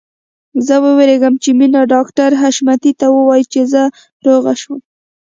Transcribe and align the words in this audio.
زه 0.65 0.75
وېرېږم 0.83 1.33
چې 1.43 1.49
مينه 1.59 1.81
ډاکټر 1.93 2.29
حشمتي 2.41 2.91
ته 2.99 3.07
ووايي 3.15 3.45
چې 3.53 3.61
زه 3.71 3.81
روغه 4.25 4.53
شوم 4.61 4.79